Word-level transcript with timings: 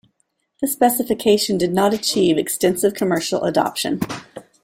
This 0.61 0.73
specification 0.73 1.59
did 1.59 1.73
not 1.73 1.93
achieve 1.93 2.39
extensive 2.39 2.95
commercial 2.95 3.43
adoption. 3.43 3.99